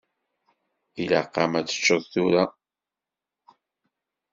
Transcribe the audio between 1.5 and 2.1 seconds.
ad teččeḍ